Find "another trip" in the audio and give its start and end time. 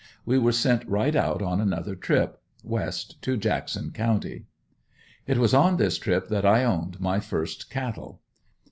1.61-2.41